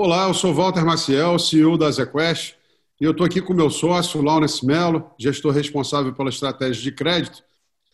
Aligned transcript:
Olá, 0.00 0.28
eu 0.28 0.34
sou 0.34 0.54
Walter 0.54 0.84
Maciel, 0.84 1.40
CEO 1.40 1.76
da 1.76 1.90
ZQuest, 1.90 2.54
e 3.00 3.04
eu 3.04 3.10
estou 3.10 3.26
aqui 3.26 3.42
com 3.42 3.52
meu 3.52 3.68
sócio, 3.68 4.22
Laurence 4.22 4.64
Mello, 4.64 5.10
gestor 5.18 5.52
responsável 5.52 6.14
pela 6.14 6.28
estratégia 6.28 6.80
de 6.80 6.92
crédito, 6.92 7.42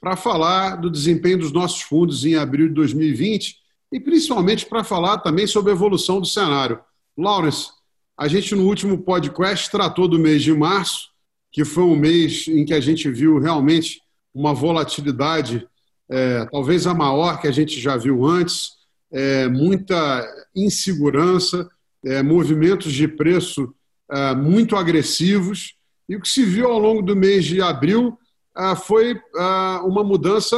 para 0.02 0.14
falar 0.14 0.76
do 0.76 0.90
desempenho 0.90 1.38
dos 1.38 1.50
nossos 1.50 1.80
fundos 1.80 2.26
em 2.26 2.34
abril 2.34 2.68
de 2.68 2.74
2020 2.74 3.56
e 3.90 3.98
principalmente 3.98 4.66
para 4.66 4.84
falar 4.84 5.20
também 5.20 5.46
sobre 5.46 5.72
a 5.72 5.74
evolução 5.74 6.20
do 6.20 6.26
cenário. 6.26 6.78
Lawrence, 7.16 7.70
a 8.18 8.28
gente 8.28 8.54
no 8.54 8.66
último 8.66 8.98
podcast 8.98 9.70
tratou 9.70 10.06
do 10.06 10.18
mês 10.18 10.42
de 10.42 10.52
março, 10.52 11.08
que 11.54 11.64
foi 11.64 11.84
um 11.84 11.94
mês 11.94 12.48
em 12.48 12.64
que 12.64 12.74
a 12.74 12.80
gente 12.80 13.08
viu 13.08 13.38
realmente 13.38 14.02
uma 14.34 14.52
volatilidade, 14.52 15.64
é, 16.10 16.44
talvez 16.46 16.84
a 16.84 16.92
maior 16.92 17.40
que 17.40 17.46
a 17.46 17.52
gente 17.52 17.80
já 17.80 17.96
viu 17.96 18.24
antes, 18.24 18.72
é, 19.12 19.46
muita 19.46 20.26
insegurança, 20.52 21.70
é, 22.04 22.24
movimentos 22.24 22.92
de 22.92 23.06
preço 23.06 23.72
é, 24.10 24.34
muito 24.34 24.74
agressivos. 24.74 25.76
E 26.08 26.16
o 26.16 26.20
que 26.20 26.28
se 26.28 26.44
viu 26.44 26.66
ao 26.66 26.78
longo 26.80 27.02
do 27.02 27.14
mês 27.14 27.44
de 27.44 27.62
abril 27.62 28.18
é, 28.58 28.74
foi 28.74 29.12
é, 29.12 29.78
uma 29.84 30.02
mudança 30.02 30.56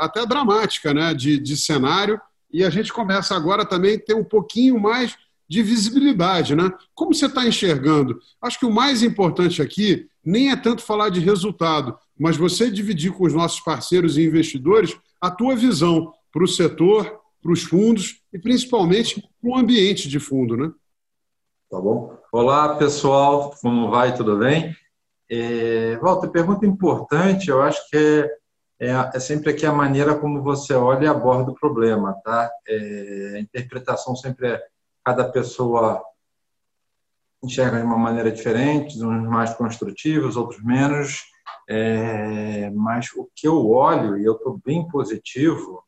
até 0.00 0.24
dramática 0.24 0.94
né, 0.94 1.12
de, 1.12 1.38
de 1.38 1.54
cenário. 1.54 2.18
E 2.50 2.64
a 2.64 2.70
gente 2.70 2.90
começa 2.94 3.36
agora 3.36 3.62
também 3.62 3.96
a 3.96 4.00
ter 4.00 4.14
um 4.14 4.24
pouquinho 4.24 4.80
mais 4.80 5.18
de 5.46 5.62
visibilidade. 5.62 6.56
Né? 6.56 6.72
Como 6.94 7.12
você 7.12 7.26
está 7.26 7.46
enxergando? 7.46 8.18
Acho 8.40 8.58
que 8.58 8.64
o 8.64 8.72
mais 8.72 9.02
importante 9.02 9.60
aqui 9.60 10.08
nem 10.24 10.50
é 10.50 10.56
tanto 10.56 10.82
falar 10.82 11.08
de 11.08 11.20
resultado, 11.20 11.98
mas 12.18 12.36
você 12.36 12.70
dividir 12.70 13.12
com 13.12 13.24
os 13.24 13.34
nossos 13.34 13.60
parceiros 13.60 14.16
e 14.16 14.24
investidores 14.24 14.96
a 15.20 15.30
tua 15.30 15.56
visão 15.56 16.12
para 16.32 16.44
o 16.44 16.48
setor, 16.48 17.20
para 17.42 17.52
os 17.52 17.62
fundos 17.62 18.22
e 18.32 18.38
principalmente 18.38 19.20
para 19.20 19.50
o 19.50 19.56
ambiente 19.56 20.08
de 20.08 20.18
fundo, 20.18 20.56
né? 20.56 20.70
Tá 21.70 21.80
bom. 21.80 22.18
Olá, 22.32 22.76
pessoal, 22.76 23.54
como 23.60 23.90
vai? 23.90 24.14
Tudo 24.14 24.36
bem? 24.36 24.74
É, 25.30 25.96
Walter, 26.02 26.28
pergunta 26.28 26.66
importante, 26.66 27.48
eu 27.48 27.62
acho 27.62 27.88
que 27.88 27.96
é, 27.96 28.88
é, 28.88 29.10
é, 29.14 29.20
sempre 29.20 29.50
aqui 29.50 29.64
a 29.64 29.72
maneira 29.72 30.16
como 30.18 30.42
você 30.42 30.74
olha 30.74 31.04
e 31.04 31.08
aborda 31.08 31.52
o 31.52 31.54
problema, 31.54 32.14
tá? 32.24 32.50
É, 32.66 33.34
a 33.36 33.40
interpretação 33.40 34.16
sempre 34.16 34.48
é 34.48 34.62
cada 35.04 35.24
pessoa 35.30 36.02
enxerga 37.42 37.78
de 37.78 37.84
uma 37.84 37.98
maneira 37.98 38.30
diferente, 38.30 39.02
uns 39.02 39.28
mais 39.28 39.54
construtivos, 39.54 40.36
outros 40.36 40.62
menos, 40.62 41.24
é, 41.68 42.70
mas 42.70 43.08
o 43.16 43.28
que 43.34 43.46
eu 43.46 43.68
olho, 43.68 44.18
e 44.18 44.24
eu 44.24 44.34
estou 44.34 44.60
bem 44.64 44.86
positivo, 44.88 45.82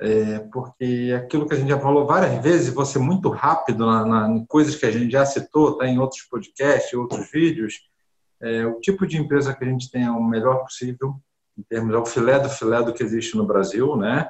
é, 0.00 0.38
porque 0.52 1.12
aquilo 1.16 1.46
que 1.46 1.54
a 1.54 1.56
gente 1.56 1.68
já 1.68 1.80
falou 1.80 2.06
várias 2.06 2.42
vezes, 2.42 2.72
você 2.72 2.98
muito 2.98 3.28
rápido 3.28 3.84
na, 3.84 4.06
na, 4.06 4.30
em 4.30 4.46
coisas 4.46 4.76
que 4.76 4.86
a 4.86 4.90
gente 4.90 5.10
já 5.10 5.26
citou, 5.26 5.76
tá 5.76 5.86
em 5.86 5.98
outros 5.98 6.22
podcasts, 6.22 6.92
outros 6.94 7.30
vídeos, 7.30 7.80
é, 8.40 8.64
o 8.64 8.78
tipo 8.80 9.06
de 9.06 9.18
empresa 9.18 9.54
que 9.54 9.64
a 9.64 9.68
gente 9.68 9.90
tem 9.90 10.04
é 10.04 10.10
o 10.10 10.22
melhor 10.22 10.62
possível, 10.62 11.16
em 11.56 11.62
termos, 11.62 11.94
é 11.94 12.10
filé 12.10 12.38
do 12.38 12.48
filé 12.48 12.82
do 12.82 12.94
que 12.94 13.02
existe 13.02 13.36
no 13.36 13.44
Brasil, 13.44 13.96
né? 13.96 14.28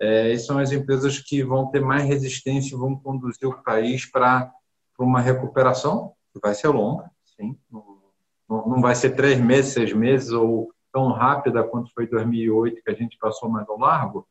É, 0.00 0.32
e 0.32 0.38
são 0.38 0.58
as 0.58 0.70
empresas 0.70 1.18
que 1.18 1.42
vão 1.42 1.68
ter 1.68 1.80
mais 1.80 2.04
resistência 2.04 2.76
e 2.76 2.78
vão 2.78 2.94
conduzir 2.94 3.48
o 3.48 3.62
país 3.64 4.08
para 4.08 4.48
uma 4.98 5.20
recuperação, 5.20 6.12
que 6.32 6.40
vai 6.40 6.54
ser 6.54 6.68
longa, 6.68 7.10
sim, 7.24 7.56
não, 8.48 8.80
vai 8.80 8.94
ser 8.94 9.10
três 9.10 9.38
meses, 9.38 9.72
seis 9.72 9.92
meses, 9.92 10.30
ou 10.30 10.72
tão 10.92 11.12
rápida 11.12 11.62
quanto 11.62 11.92
foi 11.92 12.06
2008, 12.06 12.82
que 12.82 12.90
a 12.90 12.94
gente 12.94 13.18
passou 13.18 13.48
mais 13.48 13.68
ao 13.68 13.78
largo, 13.78 14.26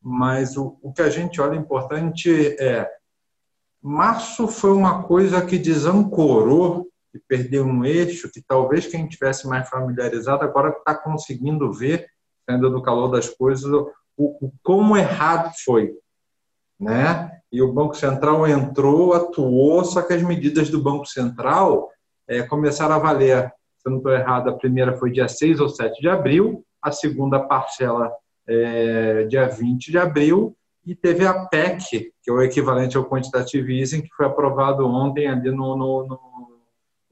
mas 0.00 0.56
o, 0.56 0.78
o 0.82 0.92
que 0.92 1.02
a 1.02 1.10
gente 1.10 1.40
olha 1.40 1.56
importante 1.56 2.30
é 2.60 2.88
março 3.82 4.48
foi 4.48 4.72
uma 4.72 5.02
coisa 5.04 5.44
que 5.44 5.58
desancorou 5.58 6.88
e 7.14 7.18
perdeu 7.18 7.64
um 7.64 7.84
eixo 7.84 8.30
que 8.30 8.42
talvez 8.42 8.86
quem 8.86 9.06
tivesse 9.06 9.46
mais 9.46 9.68
familiarizado 9.68 10.44
agora 10.44 10.70
está 10.70 10.94
conseguindo 10.94 11.72
ver, 11.72 12.06
ainda 12.46 12.68
no 12.68 12.82
calor 12.82 13.08
das 13.08 13.28
coisas, 13.28 13.64
o, 13.72 13.92
o, 14.16 14.52
como 14.62 14.96
errado 14.96 15.52
foi, 15.64 15.94
né? 16.78 17.35
E 17.52 17.62
o 17.62 17.72
Banco 17.72 17.94
Central 17.94 18.46
entrou, 18.46 19.14
atuou, 19.14 19.84
só 19.84 20.02
que 20.02 20.12
as 20.12 20.22
medidas 20.22 20.68
do 20.68 20.82
Banco 20.82 21.06
Central 21.06 21.90
é, 22.28 22.42
começaram 22.42 22.94
a 22.94 22.98
valer. 22.98 23.52
Se 23.78 23.88
eu 23.88 23.90
não 23.92 23.98
estou 23.98 24.12
errado, 24.12 24.50
a 24.50 24.56
primeira 24.56 24.96
foi 24.96 25.10
dia 25.10 25.28
6 25.28 25.60
ou 25.60 25.68
7 25.68 26.00
de 26.00 26.08
abril, 26.08 26.64
a 26.82 26.90
segunda 26.90 27.40
parcela 27.40 28.10
é, 28.48 29.24
dia 29.24 29.48
20 29.48 29.90
de 29.90 29.98
abril, 29.98 30.56
e 30.84 30.94
teve 30.94 31.26
a 31.26 31.46
PEC, 31.46 32.12
que 32.22 32.30
é 32.30 32.32
o 32.32 32.42
equivalente 32.42 32.96
ao 32.96 33.08
Quantitative 33.08 33.80
Easing, 33.80 34.02
que 34.02 34.14
foi 34.16 34.26
aprovado 34.26 34.86
ontem 34.86 35.26
ali 35.26 35.50
no, 35.50 35.76
no, 35.76 36.06
no 36.06 36.36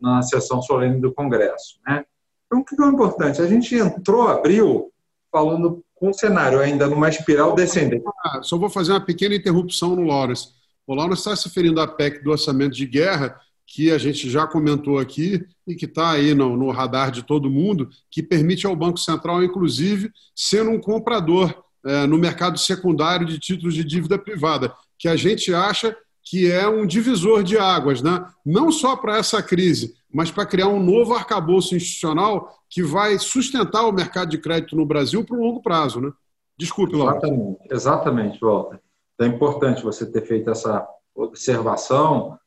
na 0.00 0.22
sessão 0.22 0.60
solene 0.60 1.00
do 1.00 1.12
Congresso. 1.12 1.80
Né? 1.86 2.04
Então, 2.46 2.60
o 2.60 2.64
que 2.64 2.80
é 2.80 2.86
importante? 2.86 3.40
A 3.40 3.46
gente 3.46 3.74
entrou, 3.74 4.28
abril, 4.28 4.92
falando 5.32 5.83
o 6.10 6.14
cenário 6.14 6.60
ainda 6.60 6.86
numa 6.86 7.08
espiral 7.08 7.54
descendente. 7.54 8.04
Ah, 8.24 8.40
só 8.42 8.56
vou 8.56 8.70
fazer 8.70 8.92
uma 8.92 9.00
pequena 9.00 9.34
interrupção 9.34 9.96
no 9.96 10.02
Lawrence. 10.02 10.48
O 10.86 10.94
Lawrence 10.94 11.20
está 11.20 11.34
se 11.34 11.48
referindo 11.48 11.80
à 11.80 11.86
PEC 11.86 12.22
do 12.22 12.30
orçamento 12.30 12.74
de 12.74 12.86
guerra, 12.86 13.38
que 13.66 13.90
a 13.90 13.98
gente 13.98 14.30
já 14.30 14.46
comentou 14.46 14.98
aqui 14.98 15.44
e 15.66 15.74
que 15.74 15.86
está 15.86 16.10
aí 16.10 16.34
no, 16.34 16.56
no, 16.56 16.70
radar 16.70 17.10
de 17.10 17.22
todo 17.22 17.50
mundo, 17.50 17.88
que 18.10 18.22
permite 18.22 18.66
ao 18.66 18.76
Banco 18.76 18.98
Central, 18.98 19.42
inclusive, 19.42 20.10
ser 20.34 20.68
um 20.68 20.78
comprador 20.78 21.54
é, 21.84 22.06
no 22.06 22.18
mercado 22.18 22.58
secundário 22.58 23.26
de 23.26 23.38
títulos 23.38 23.74
de 23.74 23.82
dívida 23.82 24.18
privada, 24.18 24.72
que 24.98 25.08
a 25.08 25.16
gente 25.16 25.54
acha 25.54 25.96
que 26.22 26.50
é 26.50 26.66
um 26.66 26.86
divisor 26.86 27.42
de 27.42 27.58
águas, 27.58 28.00
né? 28.00 28.24
não 28.44 28.72
só 28.72 28.96
para 28.96 29.18
essa 29.18 29.42
crise, 29.42 29.94
mas 30.14 30.30
para 30.30 30.46
criar 30.46 30.68
um 30.68 30.80
novo 30.80 31.12
arcabouço 31.12 31.74
institucional 31.74 32.56
que 32.70 32.84
vai 32.84 33.18
sustentar 33.18 33.84
o 33.84 33.92
mercado 33.92 34.30
de 34.30 34.38
crédito 34.38 34.76
no 34.76 34.86
Brasil 34.86 35.24
para 35.24 35.36
um 35.36 35.40
longo 35.40 35.60
prazo. 35.60 36.00
Né? 36.00 36.12
Desculpe, 36.56 36.94
Laura. 36.94 37.16
Exatamente, 37.16 37.58
exatamente, 37.68 38.40
Walter. 38.40 38.80
É 39.20 39.26
importante 39.26 39.82
você 39.82 40.06
ter 40.06 40.22
feito 40.22 40.48
essa 40.50 40.86
observação, 41.16 42.38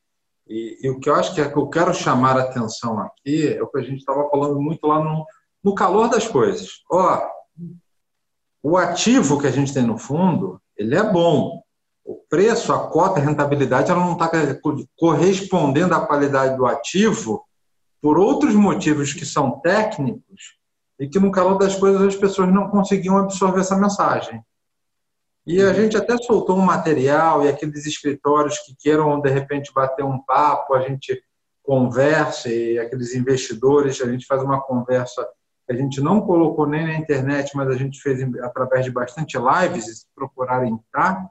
e, 0.48 0.78
e, 0.82 0.88
o 0.88 0.98
que 0.98 1.10
eu 1.10 1.14
acho 1.14 1.34
que, 1.34 1.42
é 1.42 1.48
que 1.48 1.58
eu 1.58 1.68
quero 1.68 1.92
chamar 1.92 2.38
a 2.38 2.44
atenção 2.44 2.98
aqui 3.00 3.48
é 3.48 3.62
o 3.62 3.66
que 3.66 3.80
a 3.80 3.82
gente 3.82 3.98
estava 3.98 4.30
falando 4.30 4.58
muito 4.58 4.86
lá 4.86 5.04
no, 5.04 5.26
no 5.62 5.74
calor 5.74 6.08
das 6.08 6.26
coisas. 6.26 6.70
Ó, 6.90 7.20
o 8.62 8.78
ativo 8.78 9.38
que 9.38 9.46
a 9.46 9.50
gente 9.50 9.74
tem 9.74 9.82
no 9.82 9.98
fundo, 9.98 10.58
ele 10.74 10.96
é 10.96 11.02
bom. 11.02 11.62
O 12.02 12.22
preço, 12.30 12.72
a 12.72 12.88
cota, 12.88 13.20
a 13.20 13.22
rentabilidade, 13.22 13.90
ela 13.90 14.00
não 14.00 14.14
está 14.14 14.30
correspondendo 14.96 15.94
à 15.94 16.06
qualidade 16.06 16.56
do 16.56 16.64
ativo 16.64 17.44
por 18.00 18.18
outros 18.18 18.54
motivos 18.54 19.12
que 19.12 19.26
são 19.26 19.60
técnicos 19.60 20.56
e 20.98 21.08
que 21.08 21.18
no 21.18 21.30
calor 21.30 21.58
das 21.58 21.76
coisas 21.76 22.02
as 22.02 22.16
pessoas 22.16 22.52
não 22.52 22.68
conseguiam 22.68 23.18
absorver 23.18 23.60
essa 23.60 23.76
mensagem. 23.76 24.42
E 25.46 25.62
a 25.62 25.72
gente 25.72 25.96
até 25.96 26.16
soltou 26.18 26.56
um 26.56 26.64
material 26.64 27.44
e 27.44 27.48
aqueles 27.48 27.86
escritórios 27.86 28.58
que 28.58 28.74
queiram, 28.78 29.18
de 29.20 29.30
repente, 29.30 29.72
bater 29.72 30.04
um 30.04 30.22
papo, 30.22 30.74
a 30.74 30.82
gente 30.82 31.22
conversa 31.62 32.50
e 32.50 32.78
aqueles 32.78 33.14
investidores, 33.14 34.00
a 34.00 34.10
gente 34.10 34.26
faz 34.26 34.42
uma 34.42 34.60
conversa 34.60 35.26
que 35.66 35.72
a 35.72 35.76
gente 35.76 36.00
não 36.00 36.20
colocou 36.20 36.66
nem 36.66 36.86
na 36.86 36.94
internet, 36.94 37.54
mas 37.54 37.68
a 37.68 37.76
gente 37.76 38.00
fez 38.00 38.20
através 38.42 38.84
de 38.84 38.90
bastante 38.90 39.36
lives, 39.38 39.84
se 39.84 40.06
procurarem 40.14 40.78
tá, 40.92 41.26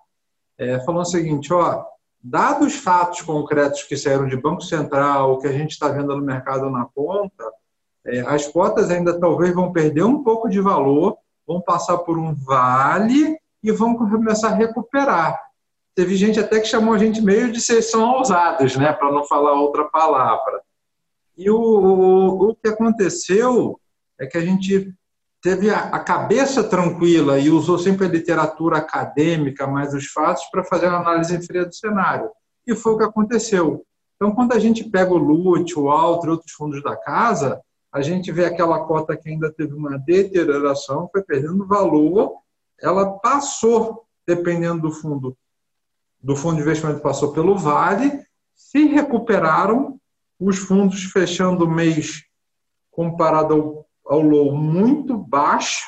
é, 0.58 0.78
o 0.78 1.06
seguinte, 1.06 1.54
ó, 1.54 1.86
dados 2.22 2.76
fatos 2.76 3.22
concretos 3.22 3.84
que 3.84 3.96
saíram 3.96 4.28
de 4.28 4.36
Banco 4.36 4.62
Central, 4.62 5.40
que 5.40 5.48
a 5.48 5.52
gente 5.52 5.72
está 5.72 5.88
vendo 5.90 6.16
no 6.16 6.22
mercado 6.22 6.70
na 6.70 6.86
ponta, 6.86 7.44
é, 8.06 8.22
as 8.22 8.48
cotas 8.48 8.90
ainda 8.90 9.20
talvez 9.20 9.54
vão 9.54 9.72
perder 9.72 10.04
um 10.04 10.24
pouco 10.24 10.50
de 10.50 10.60
valor, 10.60 11.18
vão 11.46 11.62
passar 11.62 11.98
por 12.00 12.18
um 12.18 12.34
vale 12.34 13.38
e 13.64 13.72
vão 13.72 13.96
começar 13.96 14.50
a 14.50 14.56
recuperar. 14.56 15.40
Teve 15.94 16.16
gente 16.16 16.40
até 16.40 16.60
que 16.60 16.68
chamou 16.68 16.94
a 16.94 16.98
gente 16.98 17.22
meio 17.22 17.52
de 17.52 17.60
são 17.60 18.14
ousados, 18.14 18.76
né, 18.76 18.94
para 18.94 19.12
não 19.12 19.26
falar 19.26 19.54
outra 19.54 19.86
palavra. 19.86 20.62
E 21.36 21.50
o, 21.50 21.60
o, 21.60 22.50
o, 22.50 22.56
que 22.56 22.68
aconteceu 22.68 23.80
é 24.20 24.26
que 24.26 24.38
a 24.38 24.42
gente 24.42 24.94
teve 25.42 25.70
a, 25.70 25.90
a, 25.90 26.00
cabeça 26.00 26.64
tranquila 26.64 27.40
e 27.40 27.50
usou 27.50 27.78
sempre 27.78 28.06
a 28.06 28.10
literatura 28.10 28.78
acadêmica, 28.78 29.68
mais 29.68 29.94
os 29.94 30.08
fatos, 30.08 30.44
para 30.52 30.64
fazer 30.64 30.88
uma 30.88 31.00
análise 31.00 31.46
fria 31.46 31.66
do 31.66 31.76
cenário. 31.76 32.30
E 32.66 32.76
foi 32.76 32.94
o 32.94 32.98
que 32.98 33.04
aconteceu. 33.04 33.86
Então, 34.16 34.34
quando 34.34 34.54
a 34.54 34.60
gente 34.60 34.84
pega 34.84 35.14
o 35.14 35.18
LUT, 35.18 35.78
o 35.78 35.90
Alto 35.90 36.28
e 36.28 36.30
outros 36.30 36.52
fundos 36.52 36.82
da 36.82 36.96
casa, 36.96 37.62
a 37.92 38.02
gente 38.02 38.32
vê 38.32 38.46
aquela 38.46 38.86
cota 38.86 39.16
que 39.16 39.30
ainda 39.30 39.52
teve 39.52 39.74
uma 39.74 39.98
deterioração, 39.98 41.10
foi 41.12 41.24
perdendo 41.24 41.68
valor 41.68 42.36
ela 42.80 43.18
passou, 43.20 44.06
dependendo 44.26 44.84
do 44.84 44.92
fundo, 44.92 45.36
do 46.22 46.36
fundo 46.36 46.58
de 46.58 46.62
investimento 46.62 47.02
passou 47.02 47.34
pelo 47.34 47.58
Vale, 47.58 48.24
se 48.56 48.86
recuperaram, 48.86 50.00
os 50.40 50.58
fundos 50.58 51.04
fechando 51.06 51.66
o 51.66 51.70
mês 51.70 52.24
comparado 52.92 53.54
ao, 53.54 53.87
ao 54.10 54.22
low 54.22 54.56
muito 54.56 55.18
baixo, 55.18 55.86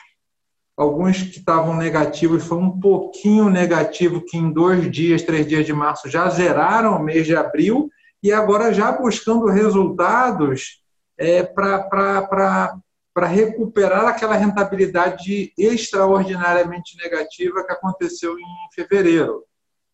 alguns 0.78 1.22
que 1.22 1.40
estavam 1.40 1.76
negativos 1.76 2.46
foi 2.46 2.58
um 2.58 2.80
pouquinho 2.80 3.50
negativo, 3.50 4.22
que 4.22 4.38
em 4.38 4.52
dois 4.52 4.90
dias, 4.92 5.24
três 5.24 5.48
dias 5.48 5.66
de 5.66 5.74
março 5.74 6.10
já 6.10 6.30
zeraram 6.30 6.96
o 6.96 7.04
mês 7.04 7.26
de 7.26 7.36
abril, 7.36 7.90
e 8.22 8.32
agora 8.32 8.74
já 8.74 8.92
buscando 8.92 9.46
resultados 9.48 10.82
é, 11.18 11.44
para 11.44 12.80
recuperar 13.28 14.08
aquela 14.08 14.36
rentabilidade 14.36 15.54
extraordinariamente 15.58 16.98
negativa 16.98 17.64
que 17.66 17.72
aconteceu 17.72 18.38
em 18.38 18.46
fevereiro. 18.74 19.44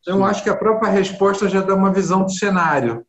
Então, 0.01 0.19
eu 0.19 0.25
acho 0.25 0.43
que 0.43 0.49
a 0.49 0.55
própria 0.55 0.91
resposta 0.91 1.49
já 1.49 1.61
dá 1.61 1.73
uma 1.73 1.91
visão 1.91 2.23
do 2.23 2.31
cenário 2.31 3.03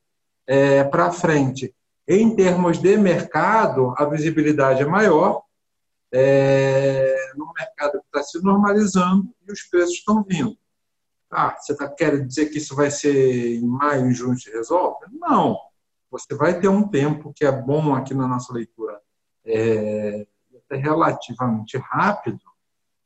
é, 0.46 0.82
para 0.84 1.12
frente. 1.12 1.74
Em 2.08 2.34
termos 2.36 2.78
de 2.78 2.96
mercado, 2.96 3.94
a 3.96 4.04
visibilidade 4.04 4.82
é 4.82 4.86
maior, 4.86 5.42
é, 6.12 7.14
no 7.36 7.52
mercado 7.52 8.00
que 8.00 8.06
está 8.06 8.22
se 8.22 8.42
normalizando 8.42 9.28
e 9.46 9.52
os 9.52 9.62
preços 9.62 9.94
estão 9.94 10.22
vindo. 10.22 10.56
Ah, 11.30 11.56
você 11.58 11.72
está 11.72 11.88
querendo 11.88 12.26
dizer 12.26 12.46
que 12.46 12.58
isso 12.58 12.76
vai 12.76 12.90
ser 12.90 13.56
em 13.56 13.66
maio, 13.66 14.06
em 14.06 14.14
junho 14.14 14.38
se 14.38 14.50
resolve? 14.50 15.06
Não. 15.12 15.58
Você 16.10 16.34
vai 16.34 16.60
ter 16.60 16.68
um 16.68 16.86
tempo 16.86 17.32
que 17.34 17.44
é 17.44 17.50
bom 17.50 17.94
aqui 17.94 18.14
na 18.14 18.28
nossa 18.28 18.52
leitura, 18.52 19.00
é, 19.44 20.26
é 20.70 20.76
relativamente 20.76 21.76
rápido, 21.76 22.40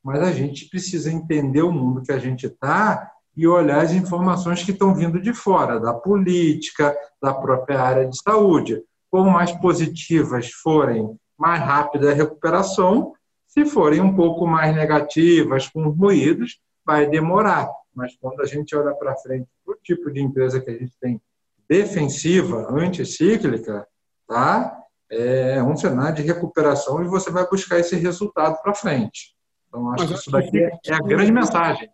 mas 0.02 0.20
a 0.20 0.32
gente 0.32 0.68
precisa 0.68 1.10
entender 1.10 1.62
o 1.62 1.72
mundo 1.72 2.02
que 2.02 2.12
a 2.12 2.18
gente 2.18 2.46
está 2.46 3.10
e 3.36 3.46
olhar 3.46 3.82
as 3.82 3.92
informações 3.92 4.62
que 4.62 4.72
estão 4.72 4.94
vindo 4.94 5.20
de 5.20 5.32
fora, 5.32 5.80
da 5.80 5.94
política, 5.94 6.96
da 7.22 7.32
própria 7.32 7.80
área 7.80 8.06
de 8.06 8.20
saúde. 8.22 8.82
Quanto 9.10 9.30
mais 9.30 9.52
positivas 9.52 10.50
forem, 10.50 11.16
mais 11.38 11.60
rápida 11.60 12.10
a 12.10 12.14
recuperação. 12.14 13.14
Se 13.46 13.64
forem 13.66 14.00
um 14.00 14.14
pouco 14.14 14.46
mais 14.46 14.74
negativas, 14.74 15.68
com 15.68 15.88
ruídos, 15.88 16.60
vai 16.84 17.06
demorar. 17.06 17.68
Mas 17.94 18.14
quando 18.20 18.40
a 18.40 18.46
gente 18.46 18.74
olha 18.76 18.94
para 18.94 19.16
frente 19.16 19.48
o 19.66 19.74
tipo 19.74 20.10
de 20.10 20.20
empresa 20.22 20.60
que 20.60 20.70
a 20.70 20.78
gente 20.78 20.92
tem 21.00 21.20
defensiva, 21.68 22.68
anticíclica, 22.70 23.86
tá? 24.26 24.80
é 25.10 25.60
um 25.62 25.76
cenário 25.76 26.14
de 26.14 26.22
recuperação 26.22 27.02
e 27.02 27.08
você 27.08 27.30
vai 27.30 27.46
buscar 27.48 27.80
esse 27.80 27.96
resultado 27.96 28.62
para 28.62 28.72
frente. 28.72 29.34
Então, 29.68 29.90
acho 29.90 30.04
Mas 30.04 30.12
que 30.12 30.18
isso 30.18 30.30
daqui 30.30 30.58
é 30.58 30.94
a 30.94 31.00
grande 31.00 31.32
mensagem. 31.32 31.90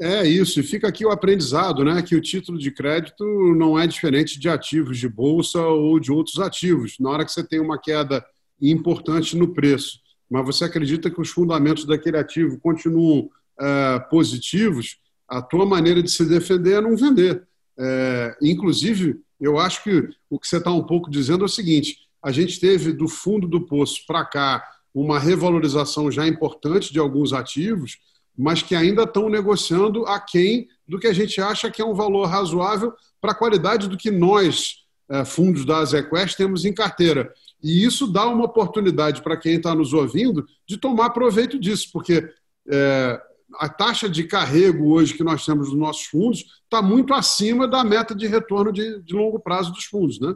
É 0.00 0.26
isso, 0.26 0.58
e 0.58 0.62
fica 0.62 0.88
aqui 0.88 1.04
o 1.06 1.10
aprendizado, 1.10 1.84
né? 1.84 2.02
Que 2.02 2.16
o 2.16 2.20
título 2.20 2.58
de 2.58 2.70
crédito 2.70 3.24
não 3.54 3.78
é 3.78 3.86
diferente 3.86 4.38
de 4.38 4.48
ativos 4.48 4.98
de 4.98 5.08
bolsa 5.08 5.60
ou 5.60 6.00
de 6.00 6.10
outros 6.10 6.40
ativos. 6.40 6.96
Na 6.98 7.10
hora 7.10 7.24
que 7.24 7.30
você 7.30 7.44
tem 7.46 7.60
uma 7.60 7.78
queda 7.78 8.24
importante 8.60 9.36
no 9.36 9.54
preço, 9.54 10.00
mas 10.28 10.44
você 10.44 10.64
acredita 10.64 11.10
que 11.10 11.20
os 11.20 11.30
fundamentos 11.30 11.84
daquele 11.84 12.16
ativo 12.16 12.58
continuam 12.58 13.30
é, 13.60 13.98
positivos, 14.10 14.98
a 15.28 15.40
tua 15.40 15.64
maneira 15.64 16.02
de 16.02 16.10
se 16.10 16.24
defender 16.24 16.78
é 16.78 16.80
não 16.80 16.96
vender. 16.96 17.46
É, 17.78 18.36
inclusive, 18.42 19.20
eu 19.40 19.58
acho 19.58 19.82
que 19.84 20.08
o 20.28 20.38
que 20.38 20.48
você 20.48 20.56
está 20.56 20.72
um 20.72 20.82
pouco 20.82 21.10
dizendo 21.10 21.42
é 21.42 21.46
o 21.46 21.48
seguinte: 21.48 21.98
a 22.22 22.32
gente 22.32 22.58
teve 22.58 22.92
do 22.92 23.06
fundo 23.06 23.46
do 23.46 23.60
poço 23.60 24.04
para 24.06 24.24
cá 24.24 24.64
uma 24.92 25.18
revalorização 25.18 26.10
já 26.10 26.26
importante 26.26 26.92
de 26.92 26.98
alguns 26.98 27.32
ativos 27.32 27.98
mas 28.36 28.62
que 28.62 28.74
ainda 28.74 29.04
estão 29.04 29.28
negociando 29.28 30.04
aquém 30.06 30.68
do 30.86 30.98
que 30.98 31.06
a 31.06 31.12
gente 31.12 31.40
acha 31.40 31.70
que 31.70 31.80
é 31.80 31.84
um 31.84 31.94
valor 31.94 32.26
razoável 32.26 32.92
para 33.20 33.32
a 33.32 33.34
qualidade 33.34 33.88
do 33.88 33.96
que 33.96 34.10
nós, 34.10 34.84
eh, 35.08 35.24
fundos 35.24 35.64
da 35.64 35.78
Azequest, 35.78 36.36
temos 36.36 36.64
em 36.64 36.72
carteira. 36.72 37.32
E 37.62 37.82
isso 37.84 38.06
dá 38.06 38.26
uma 38.26 38.44
oportunidade 38.44 39.22
para 39.22 39.38
quem 39.38 39.54
está 39.54 39.74
nos 39.74 39.94
ouvindo 39.94 40.44
de 40.66 40.76
tomar 40.76 41.10
proveito 41.10 41.58
disso, 41.58 41.88
porque 41.90 42.28
é, 42.70 43.20
a 43.54 43.68
taxa 43.70 44.08
de 44.08 44.24
carrego 44.24 44.92
hoje 44.92 45.14
que 45.14 45.24
nós 45.24 45.46
temos 45.46 45.68
nos 45.68 45.78
nossos 45.78 46.04
fundos 46.04 46.44
está 46.64 46.82
muito 46.82 47.14
acima 47.14 47.66
da 47.66 47.82
meta 47.82 48.14
de 48.14 48.26
retorno 48.26 48.70
de, 48.70 49.00
de 49.02 49.14
longo 49.14 49.38
prazo 49.38 49.72
dos 49.72 49.84
fundos, 49.84 50.20
né? 50.20 50.34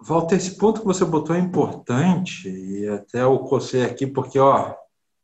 Walter, 0.00 0.36
esse 0.36 0.56
ponto 0.56 0.80
que 0.80 0.86
você 0.86 1.04
botou 1.04 1.34
é 1.34 1.38
importante, 1.40 2.48
e 2.48 2.86
até 2.88 3.22
eu 3.22 3.38
cocei 3.38 3.82
aqui, 3.82 4.06
porque 4.06 4.38
ó, 4.38 4.74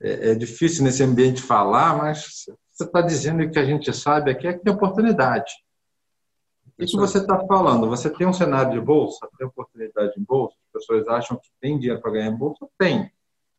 é, 0.00 0.30
é 0.30 0.34
difícil 0.34 0.84
nesse 0.84 1.02
ambiente 1.02 1.42
falar, 1.42 1.96
mas 1.96 2.46
você 2.70 2.84
está 2.84 3.02
dizendo 3.02 3.48
que 3.50 3.58
a 3.58 3.64
gente 3.64 3.92
sabe 3.92 4.30
aqui 4.30 4.46
é 4.46 4.54
que 4.54 4.64
tem 4.64 4.72
oportunidade. 4.72 5.52
O 6.78 6.86
que 6.86 6.96
você 6.96 7.18
está 7.18 7.38
falando? 7.46 7.88
Você 7.90 8.08
tem 8.08 8.26
um 8.26 8.32
cenário 8.32 8.72
de 8.72 8.80
bolsa, 8.80 9.28
tem 9.36 9.46
oportunidade 9.46 10.14
em 10.18 10.24
bolsa, 10.24 10.56
as 10.66 10.80
pessoas 10.80 11.06
acham 11.08 11.36
que 11.36 11.50
tem 11.60 11.78
dinheiro 11.78 12.00
para 12.00 12.12
ganhar 12.12 12.28
em 12.28 12.36
bolsa? 12.36 12.66
Tem. 12.78 13.10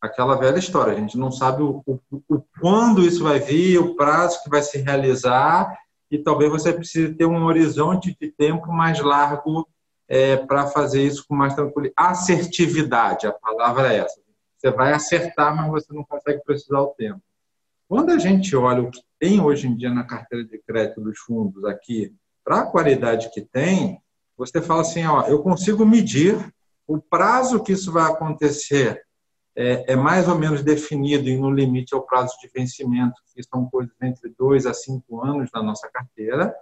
Aquela 0.01 0.35
velha 0.35 0.57
história, 0.57 0.93
a 0.93 0.95
gente 0.95 1.15
não 1.15 1.31
sabe 1.31 1.61
o, 1.61 1.83
o, 1.85 1.99
o, 2.27 2.43
quando 2.59 3.03
isso 3.03 3.23
vai 3.23 3.39
vir, 3.39 3.77
o 3.77 3.95
prazo 3.95 4.43
que 4.43 4.49
vai 4.49 4.63
se 4.63 4.79
realizar, 4.79 5.77
e 6.09 6.17
talvez 6.17 6.51
você 6.51 6.73
precise 6.73 7.13
ter 7.13 7.25
um 7.25 7.45
horizonte 7.45 8.17
de 8.19 8.31
tempo 8.31 8.71
mais 8.71 8.99
largo 8.99 9.67
é, 10.07 10.37
para 10.37 10.65
fazer 10.65 11.05
isso 11.05 11.23
com 11.27 11.35
mais 11.35 11.53
tranquilidade. 11.53 11.93
Assertividade, 11.95 13.27
a 13.27 13.31
palavra 13.31 13.93
é 13.93 13.99
essa. 13.99 14.20
Você 14.61 14.69
vai 14.69 14.93
acertar, 14.93 15.55
mas 15.55 15.71
você 15.71 15.91
não 15.91 16.03
consegue 16.03 16.43
precisar 16.43 16.81
o 16.81 16.93
tempo. 16.93 17.19
Quando 17.89 18.11
a 18.11 18.19
gente 18.19 18.55
olha 18.55 18.83
o 18.83 18.91
que 18.91 19.01
tem 19.19 19.41
hoje 19.41 19.67
em 19.67 19.75
dia 19.75 19.89
na 19.89 20.03
carteira 20.03 20.45
de 20.45 20.59
crédito 20.59 21.01
dos 21.01 21.17
fundos 21.17 21.65
aqui, 21.65 22.13
para 22.43 22.61
a 22.61 22.65
qualidade 22.67 23.31
que 23.31 23.41
tem, 23.41 23.99
você 24.37 24.61
fala 24.61 24.81
assim, 24.81 25.03
ó, 25.03 25.23
eu 25.23 25.41
consigo 25.41 25.83
medir 25.83 26.37
o 26.85 26.99
prazo 26.99 27.63
que 27.63 27.71
isso 27.71 27.91
vai 27.91 28.03
acontecer 28.03 29.01
é, 29.55 29.93
é, 29.93 29.95
mais 29.95 30.27
ou 30.27 30.37
menos 30.37 30.63
definido 30.63 31.27
e 31.27 31.37
no 31.37 31.49
limite 31.49 31.95
ao 31.95 32.03
prazo 32.03 32.37
de 32.39 32.47
vencimento, 32.53 33.19
que 33.33 33.41
são 33.43 33.67
coisas 33.67 33.95
entre 33.99 34.31
dois 34.37 34.67
a 34.67 34.75
cinco 34.75 35.25
anos 35.25 35.49
na 35.51 35.63
nossa 35.63 35.89
carteira. 35.91 36.55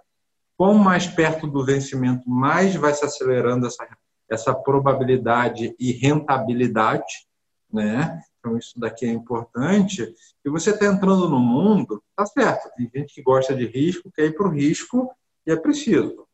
Quanto 0.56 0.78
mais 0.78 1.06
perto 1.06 1.46
do 1.46 1.64
vencimento, 1.66 2.28
mais 2.28 2.74
vai 2.74 2.94
se 2.94 3.04
acelerando 3.04 3.66
essa, 3.66 3.86
essa 4.28 4.54
probabilidade 4.54 5.76
e 5.78 5.92
rentabilidade 5.92 7.28
né? 7.72 8.20
Então, 8.38 8.56
isso 8.56 8.78
daqui 8.78 9.06
é 9.06 9.10
importante. 9.10 10.14
E 10.44 10.50
você 10.50 10.70
está 10.70 10.86
entrando 10.86 11.28
no 11.28 11.38
mundo, 11.38 12.02
tá 12.16 12.24
certo, 12.26 12.70
tem 12.76 12.90
gente 12.94 13.14
que 13.14 13.22
gosta 13.22 13.54
de 13.54 13.66
risco, 13.66 14.10
quer 14.14 14.26
ir 14.26 14.34
para 14.34 14.48
o 14.48 14.50
risco 14.50 15.10
e 15.46 15.52
é 15.52 15.56
preciso. 15.56 16.26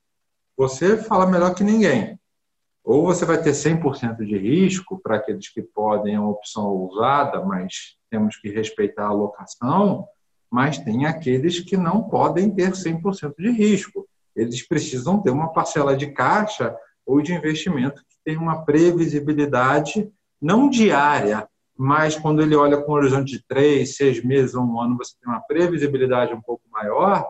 Você 0.56 0.96
fala 0.96 1.26
melhor 1.26 1.54
que 1.54 1.64
ninguém. 1.64 2.18
Ou 2.82 3.04
você 3.04 3.24
vai 3.24 3.42
ter 3.42 3.50
100% 3.50 4.24
de 4.24 4.38
risco 4.38 4.98
para 5.02 5.16
aqueles 5.16 5.48
que 5.48 5.60
podem, 5.60 6.14
é 6.14 6.20
uma 6.20 6.30
opção 6.30 6.66
ousada, 6.66 7.44
mas 7.44 7.96
temos 8.08 8.36
que 8.36 8.48
respeitar 8.48 9.06
a 9.06 9.08
alocação, 9.08 10.06
mas 10.48 10.78
tem 10.78 11.04
aqueles 11.04 11.58
que 11.60 11.76
não 11.76 12.04
podem 12.04 12.48
ter 12.48 12.70
100% 12.70 13.34
de 13.36 13.50
risco. 13.50 14.08
Eles 14.36 14.66
precisam 14.66 15.20
ter 15.20 15.30
uma 15.30 15.52
parcela 15.52 15.96
de 15.96 16.12
caixa 16.12 16.76
ou 17.04 17.20
de 17.20 17.34
investimento 17.34 18.02
que 18.08 18.16
tenha 18.24 18.38
uma 18.38 18.64
previsibilidade 18.64 20.10
não 20.46 20.70
diária, 20.70 21.48
mas 21.76 22.16
quando 22.16 22.40
ele 22.40 22.54
olha 22.54 22.76
com 22.80 22.92
um 22.92 22.94
horizonte 22.94 23.32
de 23.32 23.44
três, 23.46 23.96
seis 23.96 24.22
meses 24.24 24.54
ou 24.54 24.64
um 24.64 24.80
ano, 24.80 24.96
você 24.96 25.12
tem 25.20 25.30
uma 25.30 25.40
previsibilidade 25.40 26.32
um 26.32 26.40
pouco 26.40 26.62
maior. 26.70 27.26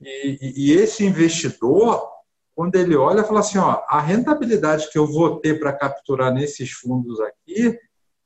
E, 0.00 0.52
e, 0.54 0.72
esse 0.72 1.04
investidor, 1.04 2.06
quando 2.54 2.76
ele 2.76 2.94
olha, 2.94 3.24
fala 3.24 3.40
assim: 3.40 3.58
ó, 3.58 3.82
a 3.88 3.98
rentabilidade 3.98 4.90
que 4.92 4.98
eu 4.98 5.06
vou 5.06 5.40
ter 5.40 5.58
para 5.58 5.72
capturar 5.72 6.32
nesses 6.32 6.70
fundos 6.70 7.18
aqui 7.20 7.76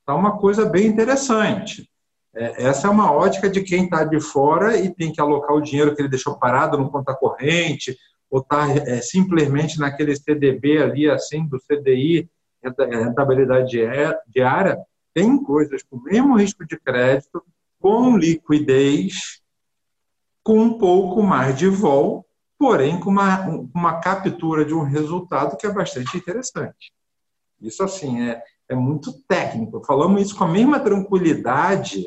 está 0.01 0.15
uma 0.15 0.37
coisa 0.39 0.67
bem 0.67 0.87
interessante. 0.87 1.89
É, 2.35 2.65
essa 2.65 2.89
é 2.89 2.91
uma 2.91 3.13
ótica 3.13 3.49
de 3.49 3.63
quem 3.63 3.85
está 3.85 4.05
de 4.05 4.21
fora 4.21 4.77
e 4.77 4.93
tem 4.93 5.13
que 5.13 5.21
alocar 5.21 5.57
o 5.57 5.63
dinheiro 5.63 5.95
que 5.95 6.03
ele 6.03 6.09
deixou 6.09 6.39
parado 6.39 6.77
no 6.77 6.91
conta 6.91 7.15
corrente, 7.15 7.97
ou 8.29 8.41
está 8.41 8.69
é, 8.71 9.01
simplesmente 9.01 9.79
naquele 9.79 10.15
CDB 10.17 10.83
ali, 10.83 11.09
assim, 11.09 11.47
do 11.47 11.59
CDI, 11.59 12.29
rentabilidade 12.63 13.71
diária, 14.29 14.79
tem 15.15 15.43
coisas 15.43 15.83
com 15.83 15.97
o 15.97 16.03
mesmo 16.03 16.37
risco 16.37 16.67
de 16.67 16.79
crédito, 16.79 17.43
com 17.81 18.17
liquidez, 18.17 19.41
com 20.43 20.61
um 20.61 20.79
pouco 20.79 21.23
mais 21.23 21.57
de 21.57 21.69
vol, 21.69 22.27
porém 22.59 22.99
com 22.99 23.11
uma, 23.11 23.47
uma 23.75 24.01
captura 24.01 24.65
de 24.65 24.75
um 24.75 24.83
resultado 24.83 25.57
que 25.57 25.67
é 25.67 25.73
bastante 25.73 26.17
interessante. 26.17 26.93
Isso, 27.61 27.83
assim, 27.83 28.29
é, 28.29 28.43
é 28.69 28.75
muito 28.75 29.13
técnico. 29.27 29.85
Falamos 29.85 30.23
isso 30.23 30.37
com 30.37 30.45
a 30.45 30.49
mesma 30.49 30.81
tranquilidade 30.81 32.07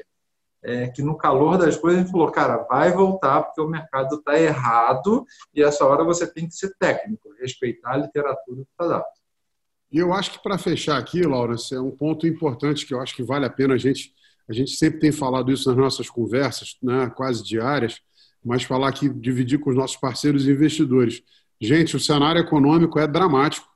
é, 0.63 0.87
que 0.89 1.01
no 1.01 1.17
calor 1.17 1.57
das 1.57 1.75
coisas 1.75 1.99
a 1.99 2.03
gente 2.03 2.11
falou, 2.11 2.31
cara, 2.31 2.57
vai 2.63 2.91
voltar 2.91 3.41
porque 3.43 3.61
o 3.61 3.67
mercado 3.67 4.15
está 4.15 4.39
errado 4.39 5.25
e 5.53 5.63
essa 5.63 5.85
hora 5.85 6.03
você 6.03 6.31
tem 6.31 6.47
que 6.47 6.55
ser 6.55 6.75
técnico, 6.77 7.33
respeitar 7.39 7.93
a 7.93 7.97
literatura 7.97 8.63
que 8.63 8.71
está 8.71 8.87
dado. 8.87 9.05
E 9.91 9.97
eu 9.97 10.13
acho 10.13 10.31
que 10.31 10.41
para 10.41 10.57
fechar 10.57 10.97
aqui, 10.97 11.21
Laura, 11.21 11.55
é 11.71 11.79
um 11.79 11.91
ponto 11.91 12.25
importante 12.25 12.85
que 12.85 12.93
eu 12.93 13.01
acho 13.01 13.15
que 13.15 13.23
vale 13.23 13.45
a 13.45 13.49
pena 13.49 13.73
a 13.73 13.77
gente. 13.77 14.13
A 14.49 14.53
gente 14.53 14.71
sempre 14.71 14.99
tem 14.99 15.11
falado 15.11 15.51
isso 15.51 15.67
nas 15.69 15.77
nossas 15.77 16.09
conversas, 16.09 16.77
né, 16.81 17.11
quase 17.15 17.43
diárias, 17.43 17.99
mas 18.43 18.63
falar 18.63 18.89
aqui, 18.89 19.09
dividir 19.09 19.59
com 19.59 19.69
os 19.69 19.75
nossos 19.75 19.97
parceiros 19.97 20.47
e 20.47 20.51
investidores. 20.51 21.21
Gente, 21.59 21.95
o 21.95 21.99
cenário 21.99 22.41
econômico 22.41 22.99
é 22.99 23.05
dramático. 23.05 23.67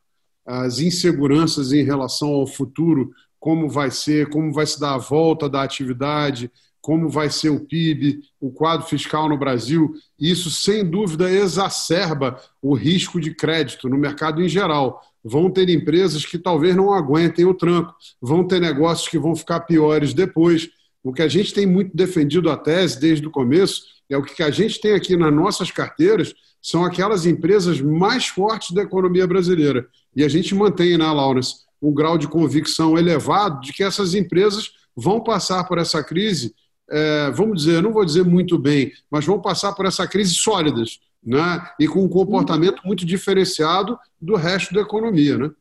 As 0.46 0.80
inseguranças 0.80 1.72
em 1.72 1.84
relação 1.84 2.30
ao 2.30 2.48
futuro 2.48 3.12
como 3.40 3.70
vai 3.70 3.92
ser, 3.92 4.30
como 4.30 4.52
vai 4.52 4.66
se 4.66 4.80
dar 4.80 4.96
a 4.96 4.98
volta 4.98 5.48
da 5.48 5.62
atividade, 5.62 6.52
como 6.86 7.10
vai 7.10 7.32
ser 7.32 7.50
o 7.50 7.62
PIB, 7.62 8.20
o 8.40 8.52
quadro 8.52 8.86
fiscal 8.86 9.28
no 9.28 9.36
Brasil. 9.36 9.96
Isso, 10.20 10.52
sem 10.52 10.88
dúvida, 10.88 11.32
exacerba 11.32 12.40
o 12.62 12.76
risco 12.76 13.20
de 13.20 13.34
crédito 13.34 13.90
no 13.90 13.98
mercado 13.98 14.40
em 14.40 14.48
geral. 14.48 15.02
Vão 15.24 15.50
ter 15.50 15.68
empresas 15.68 16.24
que 16.24 16.38
talvez 16.38 16.76
não 16.76 16.94
aguentem 16.94 17.44
o 17.44 17.56
tranco, 17.56 17.92
vão 18.22 18.46
ter 18.46 18.62
negócios 18.62 19.08
que 19.08 19.18
vão 19.18 19.36
ficar 19.36 19.62
piores 19.62 20.14
depois. 20.14 20.70
O 21.04 21.12
que 21.12 21.24
a 21.24 21.28
gente 21.28 21.56
tem 21.56 21.66
muito 21.66 21.98
defendido 21.98 22.52
a 22.52 22.56
tese 22.56 23.00
desde 23.00 23.26
o 23.26 23.32
começo 23.32 23.82
é 24.08 24.16
o 24.16 24.22
que 24.22 24.44
a 24.44 24.52
gente 24.52 24.80
tem 24.80 24.94
aqui 24.94 25.18
nas 25.18 25.34
nossas 25.34 25.72
carteiras 25.72 26.36
são 26.62 26.86
aquelas 26.86 27.26
empresas 27.26 27.82
mais 27.82 28.28
fortes 28.28 28.76
da 28.76 28.84
economia 28.84 29.26
brasileira. 29.26 29.88
E 30.16 30.24
a 30.24 30.30
gente 30.30 30.54
mantém, 30.54 31.00
né, 31.00 31.06
Laurence, 31.06 31.56
um 31.82 31.92
grau 31.92 32.16
de 32.16 32.28
convicção 32.28 32.96
elevado 32.96 33.60
de 33.62 33.74
que 33.74 33.84
essas 33.84 34.14
empresas 34.14 34.70
vão 34.96 35.20
passar 35.20 35.64
por 35.64 35.80
essa 35.80 36.04
crise 36.04 36.54
é, 36.90 37.32
vamos 37.32 37.64
dizer, 37.64 37.82
não 37.82 37.94
vou 37.94 38.06
dizer 38.06 38.24
muito 38.24 38.58
bem, 38.58 38.92
mas 39.10 39.26
vão 39.26 39.42
passar 39.42 39.74
por 39.74 39.86
essa 39.86 40.08
crise 40.08 40.36
sólidas, 40.36 41.00
né? 41.24 41.68
E 41.80 41.88
com 41.88 42.04
um 42.04 42.10
comportamento 42.10 42.82
muito 42.86 43.06
diferenciado 43.06 43.98
do 44.22 44.36
resto 44.36 44.74
da 44.74 44.82
economia, 44.82 45.38
né? 45.38 45.52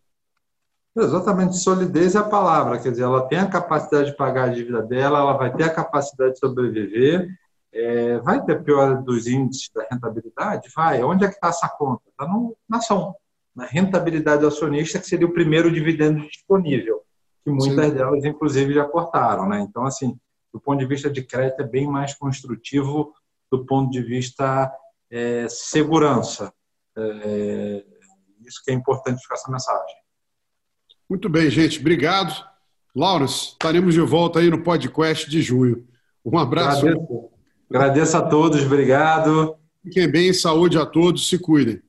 Exatamente, 0.97 1.57
solidez 1.57 2.15
é 2.15 2.19
a 2.19 2.23
palavra, 2.25 2.79
quer 2.79 2.91
dizer, 2.91 3.03
ela 3.03 3.27
tem 3.27 3.39
a 3.39 3.49
capacidade 3.49 4.11
de 4.11 4.17
pagar 4.17 4.45
a 4.45 4.53
dívida 4.53 4.81
dela, 4.81 5.19
ela 5.19 5.33
vai 5.33 5.53
ter 5.53 5.65
a 5.65 5.75
capacidade 5.75 6.35
de 6.35 6.39
sobreviver, 6.39 7.29
é, 7.75 8.19
vai 8.21 8.41
ter 8.45 8.63
pior 8.63 9.03
dos 9.03 9.27
índices 9.27 9.69
da 9.75 9.85
rentabilidade? 9.91 10.71
Vai. 10.75 11.03
Onde 11.03 11.25
é 11.25 11.29
que 11.29 11.35
está 11.35 11.49
essa 11.49 11.69
conta? 11.69 12.03
Está 12.09 12.27
na 12.69 12.79
ação, 12.79 13.17
na 13.55 13.67
rentabilidade 13.67 14.47
acionista, 14.47 15.01
que 15.01 15.09
seria 15.09 15.27
o 15.27 15.33
primeiro 15.33 15.73
dividendo 15.73 16.21
disponível, 16.29 17.03
que 17.43 17.51
muitas 17.51 17.91
Sim. 17.91 17.95
delas, 17.95 18.25
inclusive, 18.25 18.73
já 18.73 18.85
cortaram. 18.85 19.49
Né? 19.49 19.61
Então, 19.61 19.85
assim, 19.85 20.17
do 20.55 20.61
ponto 20.61 20.79
de 20.79 20.87
vista 20.87 21.11
de 21.11 21.21
crédito, 21.21 21.61
é 21.61 21.67
bem 21.67 21.85
mais 21.85 22.15
construtivo 22.15 23.13
do 23.51 23.67
ponto 23.67 23.91
de 23.91 24.01
vista 24.01 24.73
é, 25.11 25.49
segurança. 25.49 26.55
É, 26.97 27.85
isso 28.47 28.63
que 28.65 28.71
é 28.71 28.75
importante 28.75 29.21
ficar 29.21 29.35
essa 29.35 29.51
mensagem. 29.51 29.97
Muito 31.11 31.29
bem, 31.29 31.51
gente. 31.51 31.81
Obrigado. 31.81 32.33
Laurence, 32.95 33.49
estaremos 33.49 33.95
de 33.95 34.01
volta 34.01 34.39
aí 34.39 34.49
no 34.49 34.63
podcast 34.63 35.29
de 35.29 35.43
junho. 35.43 35.89
Um 36.25 36.39
abraço. 36.39 36.87
Agradeço, 36.87 37.31
Agradeço 37.69 38.17
a 38.17 38.23
todos, 38.23 38.65
obrigado. 38.65 39.57
Fiquem 39.83 40.09
bem, 40.09 40.33
saúde 40.33 40.79
a 40.79 40.87
todos, 40.87 41.29
se 41.29 41.37
cuidem. 41.37 41.83